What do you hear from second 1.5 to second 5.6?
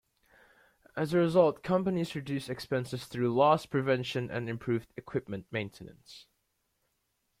companies reduce expenses through loss prevention and improved equipment